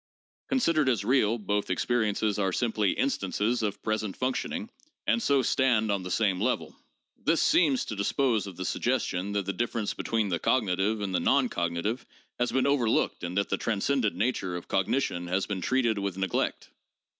[0.49, 4.71] Considered as real, both experiences are simply instances of present functioning,
[5.05, 6.75] and so stand on the same level.
[7.23, 11.13] This seems to dispose of the suggestion that the difference be tween the cognitive and
[11.13, 12.03] the non cognitive
[12.39, 16.71] has been overlooked and that the transcendent nature of cognition has been treated with neglect.